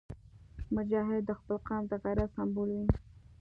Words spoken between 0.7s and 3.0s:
مجاهد د خپل قوم د غیرت سمبول وي.